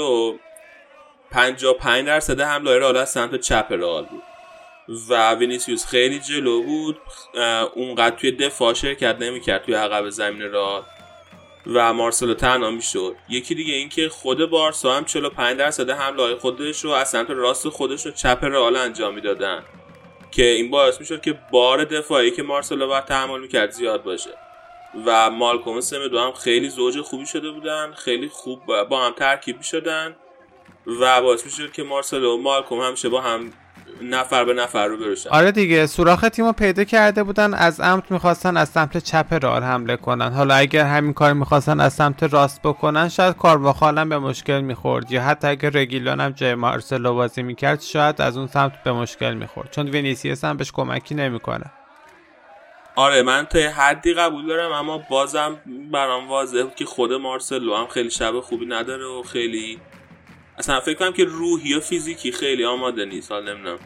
55 1.31 2.05
درصد 2.05 2.41
حمله 2.41 2.69
های 2.69 2.79
رئال 2.79 2.97
از 2.97 3.11
سمت 3.11 3.35
چپ 3.35 3.67
رئال 3.69 4.05
بود. 4.05 4.23
و 5.09 5.33
وینیسیوس 5.33 5.85
خیلی 5.85 6.19
جلو 6.19 6.63
بود. 6.63 6.97
اونقدر 7.73 8.15
توی 8.15 8.31
دفاع 8.31 8.73
شرکت 8.73 9.15
نمی‌کرد 9.19 9.63
توی 9.63 9.73
عقب 9.73 10.09
زمین 10.09 10.41
رئال. 10.41 10.83
و 11.67 11.93
مارسلو 11.93 12.33
تنها 12.33 12.71
می‌شد. 12.71 13.15
یکی 13.29 13.55
دیگه 13.55 13.73
اینکه 13.73 14.09
خود 14.09 14.49
بارسا 14.49 14.93
هم 14.93 15.05
45 15.05 15.57
درصد 15.57 15.89
حمله 15.89 16.35
خودش 16.35 16.79
رو 16.79 16.91
از 16.91 17.09
سمت 17.09 17.29
راست 17.29 17.69
خودش 17.69 18.05
رو 18.05 18.11
چپ 18.11 18.39
رئال 18.41 18.75
انجام 18.75 19.13
می‌دادن. 19.13 19.63
که 20.31 20.45
این 20.45 20.71
باعث 20.71 20.99
می‌شد 20.99 21.21
که 21.21 21.39
بار 21.51 21.83
دفاعی 21.83 22.31
که 22.31 22.43
مارسلو 22.43 22.87
باید 22.87 23.05
تحمل 23.05 23.39
می‌کرد 23.39 23.71
زیاد 23.71 24.03
باشه. 24.03 24.29
و 25.05 25.29
مالکوم 25.29 25.79
دو 26.11 26.19
هم 26.19 26.31
خیلی 26.31 26.69
زوج 26.69 27.01
خوبی 27.01 27.25
شده 27.25 27.51
بودن 27.51 27.93
خیلی 27.93 28.29
خوب 28.29 28.83
با 28.83 29.05
هم 29.05 29.11
ترکیب 29.11 29.61
شدن 29.61 30.15
و 30.99 31.21
باعث 31.21 31.45
می‌شد 31.45 31.71
که 31.71 31.83
مارسلو 31.83 32.33
و 32.33 32.41
مالکوم 32.41 32.81
همیشه 32.81 33.09
با 33.09 33.21
هم 33.21 33.53
نفر 34.01 34.45
به 34.45 34.53
نفر 34.53 34.87
رو 34.87 34.97
برشن 34.97 35.29
آره 35.29 35.51
دیگه 35.51 35.85
سوراخ 35.85 36.21
تیمو 36.21 36.51
پیدا 36.51 36.83
کرده 36.83 37.23
بودن 37.23 37.53
از 37.53 37.79
عمد 37.79 38.03
می‌خواستن 38.09 38.57
از 38.57 38.69
سمت 38.69 38.97
چپ 38.97 39.43
رال 39.43 39.63
حمله 39.63 39.97
کنن. 39.97 40.31
حالا 40.31 40.55
اگر 40.55 40.85
همین 40.85 41.13
کار 41.13 41.33
می‌خواستن 41.33 41.79
از 41.79 41.93
سمت 41.93 42.23
راست 42.23 42.61
بکنن 42.63 43.09
شاید 43.09 43.37
کارواخال 43.37 44.03
به 44.05 44.19
مشکل 44.19 44.61
می‌خورد. 44.61 45.11
یا 45.11 45.21
حتی 45.21 45.47
اگر 45.47 45.69
رگیلون 45.69 46.19
هم 46.19 46.31
جای 46.31 46.55
مارسلو 46.55 47.13
بازی 47.13 47.43
می‌کرد 47.43 47.81
شاید 47.81 48.21
از 48.21 48.37
اون 48.37 48.47
سمت 48.47 48.83
به 48.83 48.91
مشکل 48.91 49.33
می‌خورد. 49.33 49.71
چون 49.71 49.89
وینیسیوس 49.89 50.43
هم 50.43 50.57
بهش 50.57 50.71
کمکی 50.71 51.15
نمی‌کنه. 51.15 51.65
آره 52.95 53.21
من 53.21 53.45
تا 53.45 53.59
حدی 53.59 54.13
قبول 54.13 54.47
دارم 54.47 54.71
اما 54.71 54.97
بازم 54.97 55.57
برام 55.91 56.29
واضحه 56.29 56.71
که 56.75 56.85
خود 56.85 57.13
مارسلو 57.13 57.75
هم 57.75 57.87
خیلی 57.87 58.09
شب 58.09 58.39
خوبی 58.39 58.65
نداره 58.65 59.05
و 59.05 59.23
خیلی 59.23 59.79
اصلا 60.57 60.79
فکر 60.79 60.97
کنم 60.99 61.13
که 61.13 61.25
روحی 61.25 61.73
و 61.73 61.79
فیزیکی 61.79 62.31
خیلی 62.31 62.65
آماده 62.65 63.05
نیست. 63.05 63.31
حال 63.31 63.49
نمی‌دونم 63.53 63.79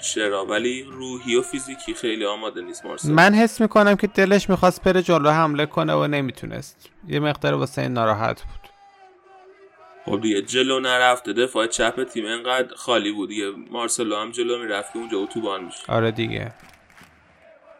چرا 0.00 0.46
ولی 0.46 0.82
روحی 0.82 1.36
و 1.36 1.42
فیزیکی 1.42 1.94
خیلی 1.94 2.24
آماده 2.24 2.62
نیست 2.62 2.86
مارسل 2.86 3.10
من 3.10 3.34
حس 3.34 3.60
می‌کنم 3.60 3.96
که 3.96 4.06
دلش 4.06 4.50
می‌خواست 4.50 4.82
بره 4.82 5.02
جلو 5.02 5.30
حمله 5.30 5.66
کنه 5.66 5.94
و 5.94 6.06
نمی‌تونست. 6.06 6.88
یه 7.08 7.20
مقدار 7.20 7.54
واسه 7.54 7.82
این 7.82 7.92
ناراحت 7.92 8.42
بود. 8.42 8.62
خب 10.04 10.20
دیگه 10.20 10.42
جلو 10.42 10.80
نرفته 10.80 11.32
دفاع 11.32 11.66
چپ 11.66 12.04
تیم 12.04 12.26
انقدر 12.26 12.74
خالی 12.74 13.12
بود. 13.12 13.28
دیگه 13.28 13.50
مارسلو 13.70 14.16
هم 14.16 14.30
جلو 14.30 14.58
می‌رفت 14.58 14.92
که 14.92 14.98
اونجا 14.98 15.18
اتوبان 15.18 15.64
میشه. 15.64 15.82
آره 15.88 16.10
دیگه. 16.10 16.52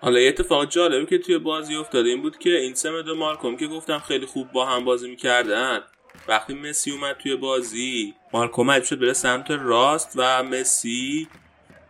حالا 0.01 0.21
یه 0.21 0.29
اتفاق 0.29 0.69
جالبی 0.69 1.07
که 1.07 1.19
توی 1.19 1.39
بازی 1.39 1.77
افتاده 1.77 2.09
این 2.09 2.23
بود 2.23 2.39
که 2.39 2.51
این 2.51 2.75
سمد 2.75 3.09
و 3.09 3.17
مارکوم 3.17 3.57
که 3.57 3.67
گفتم 3.67 3.99
خیلی 3.99 4.27
خوب 4.27 4.53
با 4.53 4.67
هم 4.67 4.85
بازی 4.85 5.11
می‌کردن 5.11 5.81
وقتی 6.29 6.55
مسی 6.55 6.91
اومد 6.91 7.17
توی 7.17 7.37
بازی 7.37 8.15
مارکوم 8.33 8.67
مجبور 8.67 8.87
شد 8.87 9.01
بره 9.01 9.13
سمت 9.13 9.51
راست 9.51 10.13
و 10.17 10.43
مسی 10.43 11.29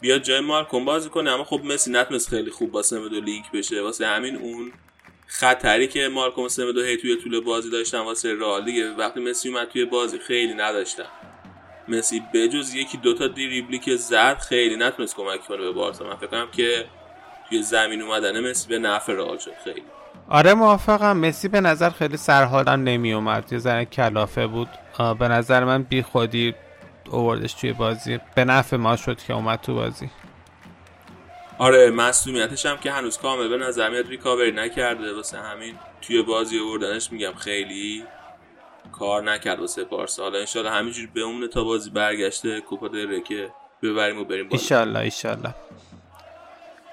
بیاد 0.00 0.22
جای 0.22 0.40
مارکوم 0.40 0.84
بازی 0.84 1.08
کنه. 1.08 1.30
اما 1.30 1.44
خب 1.44 1.60
مسی 1.64 1.90
نتونست 1.90 2.28
خیلی 2.28 2.50
خوب 2.50 2.70
با 2.70 2.82
سمدو 2.82 3.20
لینک 3.20 3.50
بشه. 3.52 3.82
واسه 3.82 4.06
همین 4.06 4.36
اون 4.36 4.72
خطری 5.26 5.88
که 5.88 6.08
مارکوم 6.08 6.48
سمدو 6.48 6.82
هی 6.82 6.96
توی 6.96 7.16
طول 7.16 7.40
بازی 7.40 7.70
داشتن 7.70 7.98
واسه 7.98 8.34
رئال 8.34 8.64
دیگه. 8.64 8.90
وقتی 8.90 9.20
مسی 9.20 9.48
اومد 9.48 9.68
توی 9.68 9.84
بازی 9.84 10.18
خیلی 10.18 10.54
نداشتن. 10.54 11.06
مسی 11.88 12.22
بجز 12.34 12.74
یکی 12.74 12.96
دوتا 12.96 13.26
دریبلی 13.26 13.78
که 13.78 13.96
زد 13.96 14.38
خیلی 14.38 14.76
نتونست 14.76 15.16
کمک 15.16 15.40
کنه 15.40 15.56
به 15.56 15.72
بارسا. 15.72 16.04
من 16.04 16.16
فکر 16.16 16.26
کنم 16.26 16.50
که 16.50 16.86
توی 17.48 17.62
زمین 17.62 18.02
اومدن 18.02 18.50
مسی 18.50 18.68
به 18.68 18.78
نفع 18.78 19.12
رئال 19.12 19.38
شد 19.38 19.54
خیلی. 19.64 19.82
آره 20.32 20.54
موافقم. 20.54 21.16
مسی 21.16 21.48
به 21.48 21.60
نظر 21.60 21.90
خیلی 21.90 22.16
سرحالم 22.16 22.84
نمی 22.84 23.12
اومد 23.12 23.52
یه 23.52 23.58
ذره 23.58 23.84
کلافه 23.84 24.46
بود. 24.46 24.68
به 25.18 25.28
نظر 25.28 25.64
من 25.64 25.82
بی 25.82 26.02
خودی 26.02 26.54
اووردش 27.10 27.54
توی 27.54 27.72
بازی. 27.72 28.20
به 28.34 28.44
نفع 28.44 28.76
ما 28.76 28.96
شد 28.96 29.18
که 29.18 29.34
اومد 29.34 29.60
تو 29.60 29.74
بازی. 29.74 30.10
آره 31.58 31.90
مسئولیتش 31.90 32.66
هم 32.66 32.76
که 32.76 32.92
هنوز 32.92 33.18
کامل. 33.18 33.48
به 33.48 33.56
نظر 33.56 33.90
میاد 33.90 34.08
ریکاوری 34.08 34.52
نکرده. 34.52 35.14
واسه 35.14 35.38
همین 35.38 35.74
توی 36.02 36.22
بازی 36.22 36.58
اووردنش 36.58 37.12
میگم 37.12 37.32
خیلی 37.32 38.04
کار 38.92 39.22
نکرد 39.22 39.60
واسه 39.60 39.84
پارسا 39.84 40.22
حالا 40.22 40.38
انشالله 40.38 40.70
همینجوری 40.70 41.06
بمونه 41.06 41.48
تا 41.48 41.64
بازی 41.64 41.90
برگشته. 41.90 42.60
کوپا 42.60 42.88
که 43.28 43.50
ببریم 43.82 44.18
و 44.18 44.24
بریم 44.24 44.48
بازی 44.48 44.62
ایشالله 44.62 44.98
ایشالله 44.98 45.54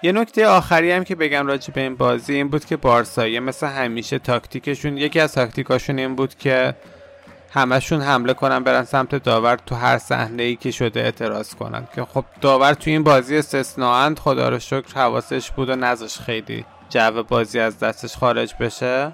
یه 0.03 0.12
نکته 0.12 0.48
آخری 0.48 0.91
هم 0.91 1.03
که 1.03 1.15
بگم 1.15 1.48
راجع 1.48 1.74
به 1.74 1.82
این 1.82 1.96
بازی 1.96 2.34
این 2.34 2.48
بود 2.48 2.65
که 2.65 2.77
بارسایی 2.77 3.39
مثل 3.39 3.68
همیشه 3.68 4.20
تاکتیکشون 4.20 4.98
یکی 4.98 5.20
از 5.20 5.34
تاکتیکاشون 5.34 6.00
این 6.00 6.15
بود 6.15 6.36
که 6.36 6.75
همشون 7.51 8.01
حمله 8.01 8.34
کنن 8.34 8.63
برن 8.63 8.84
سمت 8.84 9.15
داور 9.15 9.56
تو 9.56 9.75
هر 9.75 9.98
صحنه 9.98 10.44
ای 10.44 10.56
که 10.56 10.72
شده 10.72 11.00
اعتراض 11.00 11.56
کنن. 11.56 11.88
که 11.96 12.06
خب 12.06 12.25
داور 12.41 12.74
تو 12.74 12.89
این 12.89 13.03
بازی 13.03 13.38
استثنااند 13.38 14.20
خدا 14.20 14.50
رو 14.50 14.60
شکر 14.60 14.94
حواسش 14.96 15.51
بود 15.51 15.70
و 15.70 15.75
نذاش 15.75 16.20
خیلی 16.20 16.65
جو 16.89 17.24
بازی 17.24 17.60
از 17.60 17.79
دستش 17.79 18.18
خارج 18.18 18.56
بشه. 18.60 19.12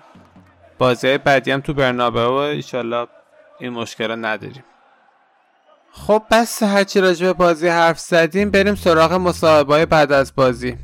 بازی 0.78 1.18
بعدی 1.18 1.52
هم 1.52 1.62
تو 1.62 1.74
برنابه 1.74 2.26
و 2.26 2.34
ایشالله 2.34 3.08
این 3.60 3.74
مشکل 3.74 4.08
رو 4.08 4.16
نداریم. 4.16 4.64
خب 5.98 6.24
بس 6.32 6.64
هرچی 6.64 7.00
راجع 7.00 7.26
به 7.26 7.34
بازی 7.34 7.68
حرف 7.68 8.00
زدیم 8.00 8.52
بریم 8.52 8.76
سراغ 8.76 9.14
مصاحبه 9.14 9.86
بعد 9.86 10.12
از 10.12 10.36
بازی. 10.36 10.78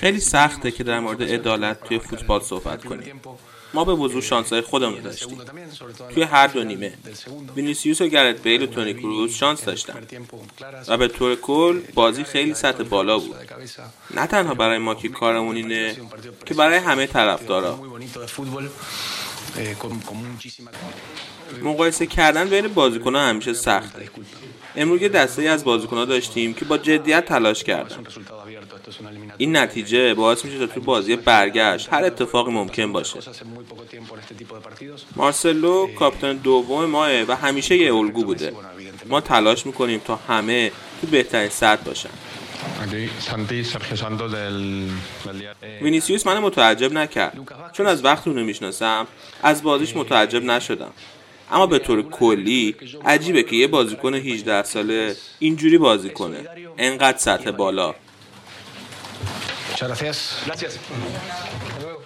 خیلی 0.00 0.20
سخته 0.20 0.70
که 0.70 0.84
در 0.84 1.00
مورد 1.00 1.22
عدالت 1.22 1.84
توی 1.84 1.98
فوتبال 1.98 2.40
صحبت 2.40 2.84
کنیم. 2.84 3.20
ما 3.74 3.84
به 3.84 3.92
وضوح 3.92 4.22
شانسهای 4.22 4.60
خودمون 4.60 5.00
داشتیم. 5.00 5.38
توی 6.14 6.22
هر 6.22 6.46
دو 6.46 6.64
نیمه. 6.64 6.92
وینیسیوس 7.56 8.00
و 8.00 8.06
گرت 8.06 8.42
بیل 8.42 8.62
و 8.62 8.66
تونی 8.66 8.94
کروز 8.94 9.34
شانس 9.34 9.64
داشتن. 9.64 10.06
و 10.88 10.96
به 10.96 11.08
طور 11.08 11.34
کل 11.34 11.80
بازی 11.94 12.24
خیلی 12.24 12.54
سطح 12.54 12.82
بالا 12.82 13.18
بود. 13.18 13.36
نه 14.14 14.26
تنها 14.26 14.54
برای 14.54 14.78
ما 14.78 14.94
که 14.94 15.08
کارمون 15.08 15.56
اینه 15.56 15.96
که 16.46 16.54
برای 16.54 16.78
همه 16.78 17.06
طرفدارا. 17.06 17.78
مقایسه 21.62 22.06
کردن 22.06 22.48
بین 22.48 22.68
بازیکنها 22.68 23.22
همیشه 23.22 23.52
سخته. 23.52 24.10
امروز 24.76 25.02
یه 25.02 25.08
دسته 25.08 25.42
از 25.42 25.64
بازیکنها 25.64 26.04
داشتیم 26.04 26.54
که 26.54 26.64
با 26.64 26.78
جدیت 26.78 27.24
تلاش 27.24 27.64
کردن. 27.64 28.04
این 29.36 29.56
نتیجه 29.56 30.14
باعث 30.14 30.44
میشه 30.44 30.66
تو 30.66 30.80
بازی 30.80 31.16
برگشت. 31.16 31.92
هر 31.92 32.04
اتفاقی 32.04 32.52
ممکن 32.52 32.92
باشه. 32.92 33.20
مارسلو 35.16 35.86
کاپیتان 35.98 36.36
دوم 36.36 36.84
ماه 36.84 37.22
و 37.22 37.36
همیشه 37.36 37.76
یه 37.76 37.94
الگو 37.94 38.24
بوده. 38.24 38.52
ما 39.06 39.20
تلاش 39.20 39.66
می‌کنیم 39.66 40.00
تا 40.04 40.16
همه 40.16 40.72
تو 41.00 41.06
بهترین 41.06 41.48
سطح 41.48 41.82
باشن. 41.82 42.08
وینیسیوس 45.82 46.26
من 46.26 46.38
متعجب 46.38 46.92
نکرد. 46.92 47.38
چون 47.72 47.86
از 47.86 48.04
وقتی 48.04 48.30
اونو 48.30 48.44
می‌شناسم 48.44 49.06
از 49.42 49.62
بازیش 49.62 49.96
متعجب 49.96 50.44
نشدم. 50.44 50.92
اما 51.52 51.66
به 51.66 51.78
طور 51.78 52.02
کلی 52.02 52.76
عجیبه 53.04 53.42
که 53.42 53.56
یه 53.56 53.66
بازیکن 53.66 54.14
18 54.14 54.62
ساله 54.62 55.16
اینجوری 55.38 55.78
بازی 55.78 56.10
کنه. 56.10 56.44
انقدر 56.78 57.18
سطح 57.18 57.50
بالا. 57.50 57.94
Muchas 59.78 60.00
gracias. 60.00 60.42
Gracias. 60.44 60.78
Hasta 61.68 61.80
luego. 61.80 62.02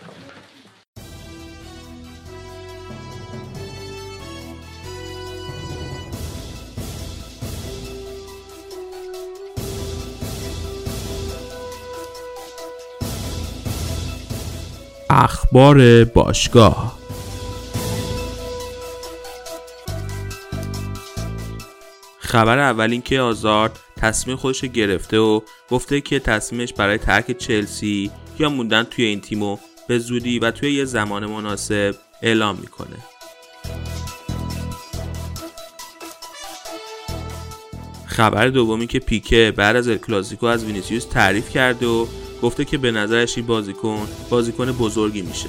اخبار 15.11 16.05
باشگاه 16.05 16.99
خبر 22.19 22.59
اول 22.59 22.91
اینکه 22.91 23.21
آزارد 23.21 23.79
تصمیم 24.03 24.37
خودش 24.37 24.65
گرفته 24.65 25.19
و 25.19 25.41
گفته 25.71 26.01
که 26.01 26.19
تصمیمش 26.19 26.73
برای 26.73 26.99
ترک 26.99 27.39
چلسی 27.39 28.11
یا 28.39 28.49
موندن 28.49 28.83
توی 28.83 29.05
این 29.05 29.21
تیمو 29.21 29.57
به 29.89 29.99
زودی 29.99 30.39
و 30.39 30.51
توی 30.51 30.73
یه 30.73 30.85
زمان 30.85 31.27
مناسب 31.27 31.95
اعلام 32.23 32.59
می‌کنه. 32.61 32.97
خبر 38.07 38.49
دومی 38.49 38.87
که 38.87 38.99
پیکه 38.99 39.53
بعد 39.57 39.77
از 39.77 39.89
کلاسیکو 39.89 40.47
از 40.47 40.65
وینیسیوس 40.65 41.05
تعریف 41.05 41.51
کرده 41.51 41.87
و 41.87 42.07
گفته 42.43 42.65
که 42.65 42.79
به 42.79 42.91
نظرش 42.91 43.37
این 43.37 43.47
بازیکن 43.47 44.09
بازیکن 44.31 44.73
بزرگی 44.73 45.23
میشه. 45.23 45.49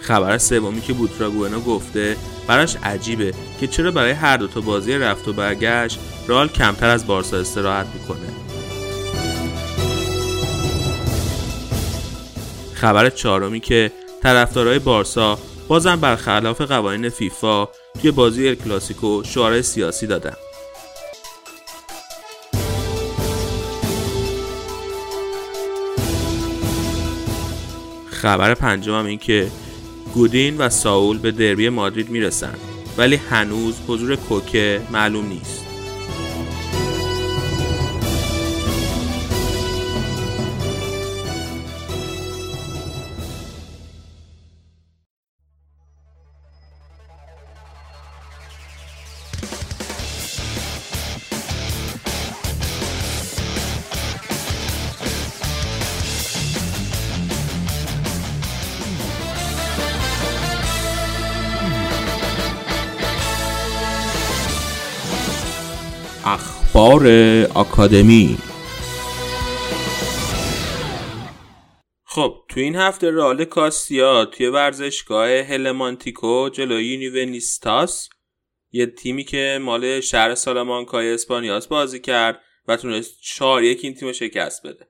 خبر 0.00 0.38
سومی 0.38 0.80
که 0.80 0.92
بوتراگوئنو 0.92 1.60
گفته 1.60 2.16
براش 2.46 2.76
عجیبه 2.82 3.34
که 3.60 3.66
چرا 3.66 3.90
برای 3.90 4.10
هر 4.10 4.36
دوتا 4.36 4.60
بازی 4.60 4.92
رفت 4.94 5.28
و 5.28 5.32
برگشت 5.32 5.98
رال 6.26 6.48
کمتر 6.48 6.88
از 6.88 7.06
بارسا 7.06 7.36
استراحت 7.36 7.86
می‌کنه. 7.94 8.18
خبر 12.74 13.10
چهارمی 13.10 13.60
که 13.60 13.92
طرفدارای 14.22 14.78
بارسا 14.78 15.38
بازم 15.68 15.96
برخلاف 15.96 16.60
قوانین 16.60 17.08
فیفا 17.08 17.68
توی 18.02 18.10
بازی 18.10 18.48
ال 18.48 18.54
کلاسیکو 18.54 19.22
شعار 19.24 19.62
سیاسی 19.62 20.06
دادن. 20.06 20.34
خبر 28.10 28.54
پنجم 28.54 28.94
این 28.94 29.18
که 29.18 29.50
گودین 30.14 30.58
و 30.58 30.68
ساول 30.68 31.18
به 31.18 31.30
دربی 31.30 31.68
مادرید 31.68 32.10
می‌رسن 32.10 32.54
ولی 32.98 33.16
هنوز 33.16 33.74
حضور 33.88 34.16
کوکه 34.16 34.80
معلوم 34.92 35.28
نیست. 35.28 35.61
اخبار 66.24 67.06
آکادمی. 67.54 68.38
خب 72.04 72.34
تو 72.48 72.60
این 72.60 72.76
هفته 72.76 73.10
رال 73.10 73.44
کاستیا 73.44 74.24
توی 74.24 74.46
ورزشگاه 74.46 75.28
هلمانتیکو 75.28 76.48
جلوی 76.48 76.84
یونیونیستاس 76.84 78.08
یه 78.72 78.86
تیمی 78.86 79.24
که 79.24 79.58
مال 79.62 80.00
شهر 80.00 80.34
سالامانکای 80.34 81.14
اسپانیاس 81.14 81.66
بازی 81.68 82.00
کرد 82.00 82.40
و 82.68 82.76
تونست 82.76 83.20
چهار 83.22 83.62
یک 83.62 83.80
این 83.82 83.94
تیم 83.94 84.12
شکست 84.12 84.66
بده. 84.66 84.88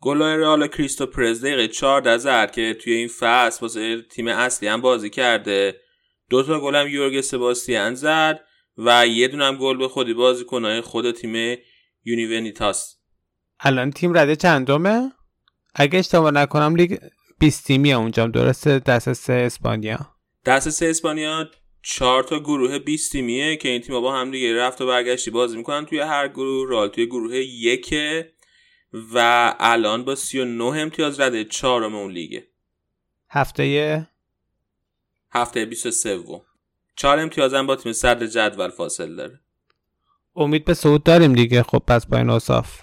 گلای 0.00 0.36
رئال 0.36 0.66
کریستو 0.66 1.06
پرز 1.06 1.44
دقیقه 1.44 1.68
14 1.68 2.18
زد 2.18 2.50
که 2.50 2.74
توی 2.74 2.92
این 2.92 3.08
فصل 3.08 3.58
واسه 3.62 4.02
تیم 4.02 4.28
اصلی 4.28 4.68
هم 4.68 4.80
بازی 4.80 5.10
کرده. 5.10 5.80
دو 6.30 6.42
تا 6.42 6.60
گل 6.60 6.74
هم 6.74 6.88
یورگ 6.88 7.20
سباستیان 7.20 7.94
زد. 7.94 8.44
و 8.78 9.06
یه 9.06 9.28
دونم 9.28 9.56
گل 9.56 9.76
به 9.76 9.88
خودی 9.88 10.14
بازی 10.14 10.44
کنه 10.44 10.80
خود 10.80 11.10
تیم 11.10 11.58
یونیونیتاس؟ 12.04 12.96
الان 13.60 13.90
تیم 13.90 14.18
رده 14.18 14.36
چندمه؟ 14.36 15.12
اگه 15.74 15.98
اشتباه 15.98 16.30
نکنم 16.30 16.76
لیگ 16.76 16.98
20 17.38 17.66
تیمی 17.66 17.92
اونجا 17.92 18.26
درسته؟ 18.26 18.78
دست 18.78 19.12
سه 19.12 19.32
اسپانیا. 19.32 19.98
دست 20.44 20.70
سه 20.70 20.86
اسپانیا 20.86 21.50
چهار 21.82 22.24
تا 22.24 22.38
گروه 22.38 22.78
20 22.78 23.12
تیمیه 23.12 23.56
که 23.56 23.68
این 23.68 23.80
تیم 23.80 24.00
با 24.00 24.20
هم 24.20 24.30
دیگه 24.30 24.56
رفت 24.56 24.80
و 24.80 24.86
برگشتی 24.86 25.30
بازی 25.30 25.56
می‌کنن 25.56 25.86
توی 25.86 26.00
هر 26.00 26.28
گروه 26.28 26.70
رئال 26.70 26.88
توی 26.88 27.06
گروه 27.06 27.36
یک 27.36 27.94
و 29.14 29.54
الان 29.60 30.04
با 30.04 30.14
39 30.14 30.64
امتیاز 30.64 31.20
رده 31.20 31.44
چهارم 31.44 31.94
اون 31.94 32.12
لیگه. 32.12 32.46
هفته 33.30 34.08
هفته 35.32 35.64
23 35.64 36.18
چهار 36.96 37.18
امتیاز 37.18 37.54
هم 37.54 37.66
با 37.66 37.76
تیم 37.76 37.92
صدر 37.92 38.26
جدول 38.26 38.70
فاصله 38.70 39.16
داره. 39.16 39.40
امید 40.36 40.64
به 40.64 40.74
صعود 40.74 41.02
داریم 41.02 41.32
دیگه. 41.32 41.62
خب 41.62 41.82
پس 41.86 42.06
با 42.06 42.14
این 42.14 42.30
اوصاف. 42.30 42.80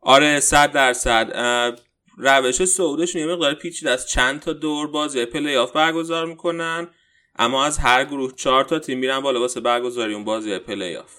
آره 0.00 0.40
صد 0.40 0.72
درصد. 0.72 1.32
روش 2.18 2.64
صعودشون 2.64 3.22
یه 3.22 3.28
مقدار 3.28 3.54
پیچیده 3.54 3.90
از 3.90 4.08
چند 4.08 4.40
تا 4.40 4.52
دور 4.52 4.86
بازی 4.90 5.24
پلی 5.24 5.56
آف 5.56 5.72
برگزار 5.72 6.26
می‌کنن 6.26 6.88
اما 7.36 7.64
از 7.64 7.78
هر 7.78 8.04
گروه 8.04 8.32
چهار 8.34 8.64
تا 8.64 8.78
تیم 8.78 8.98
میرن 8.98 9.20
بالا 9.20 9.40
واسه 9.40 9.60
برگزاری 9.60 10.14
اون 10.14 10.24
بازی 10.24 10.58
پلی 10.58 10.96
آف 10.96 11.14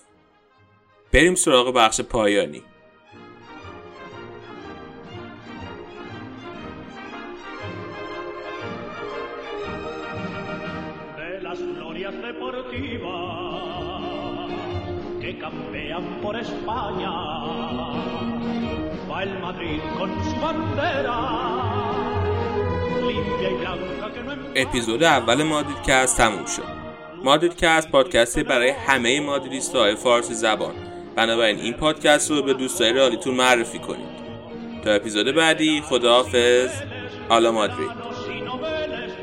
بریم 1.14 1.36
سراغ 1.36 1.74
بخش 1.74 2.02
پایانی. 2.02 2.64
España. 16.50 17.14
Va 19.10 19.18
el 19.24 19.34
Madrid 19.46 19.82
con 19.98 20.10
su 20.26 20.36
bandera. 20.44 21.20
اپیزود 24.56 25.04
اول 25.04 25.44
مادریدکست 25.44 26.18
تموم 26.18 26.46
شد. 26.46 26.80
پادکستی 27.92 28.44
برای 28.44 28.70
همه 28.70 29.20
مادریست 29.20 29.76
های 29.76 29.96
فارسی 29.96 30.34
زبان. 30.34 30.74
بنابراین 31.16 31.60
این 31.60 31.74
پادکست 31.74 32.32
رو 32.32 32.42
به 32.44 32.54
دوستای 32.54 32.94
رالیتون 32.94 33.34
معرفی 33.36 33.80
کنید. 33.80 34.20
تا 34.84 34.92
اپیزود 34.92 35.36
بعدی 35.36 35.82
خداحافظ. 35.82 36.70
آلا 37.30 37.52
مادرید. 37.52 37.92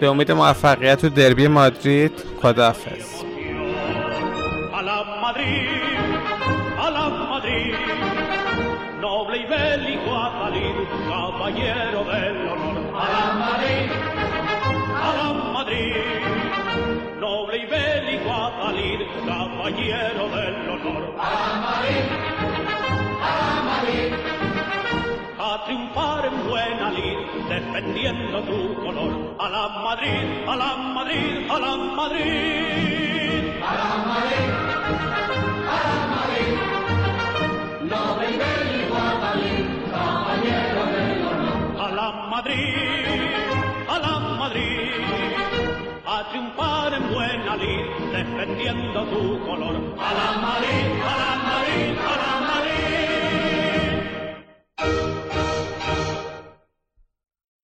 به 0.00 0.06
امید 0.08 0.32
موفقیت 0.32 1.04
و 1.04 1.08
دربی 1.08 1.48
مادرید 1.48 2.12
خداحافظ. 2.42 3.16
Madrid, 5.26 5.65
defendiendo 27.56 28.42
tu 28.42 28.58
color. 28.84 29.12
A 29.38 29.48
la 29.48 29.68
Madrid, 29.86 30.24
a 30.46 30.56
la 30.62 30.76
Madrid, 30.96 31.50
a 31.54 31.58
la 31.64 31.76
Madrid. 31.98 33.42
A 33.68 33.72
la 33.80 33.92
Madrid, 34.10 34.48
a 35.74 35.78
la 35.86 35.96
Madrid. 36.14 36.52
No 37.90 38.02
vengáis 38.20 38.80
Guadalí, 38.90 39.54
caballero 39.92 40.82
del 40.92 41.10
honor. 41.28 41.60
A 41.84 41.88
la 41.98 42.08
Madrid, 42.32 43.20
a 43.94 43.98
la 44.04 44.14
Madrid. 44.40 44.90
A 46.14 46.16
triunfar 46.30 46.92
en 46.98 47.04
buena 47.14 47.56
lid, 47.56 47.86
defendiendo 48.16 49.00
tu 49.12 49.22
color. 49.46 49.76
A 50.08 50.10
la 50.18 50.28
Madrid, 50.46 50.86
a 51.10 51.14
la 51.22 51.32
Madrid, 51.48 51.88
a 52.10 52.16
la 52.22 52.32
Madrid. 52.40 52.45